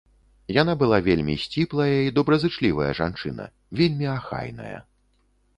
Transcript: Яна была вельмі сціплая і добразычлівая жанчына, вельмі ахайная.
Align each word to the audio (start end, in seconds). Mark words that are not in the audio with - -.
Яна 0.61 0.73
была 0.83 0.97
вельмі 1.07 1.35
сціплая 1.43 1.95
і 2.07 2.13
добразычлівая 2.17 2.89
жанчына, 3.01 3.45
вельмі 3.81 4.05
ахайная. 4.17 4.77